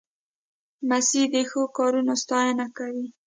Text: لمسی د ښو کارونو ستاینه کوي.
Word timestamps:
لمسی 0.87 1.23
د 1.33 1.35
ښو 1.49 1.61
کارونو 1.77 2.13
ستاینه 2.23 2.65
کوي. 2.77 3.07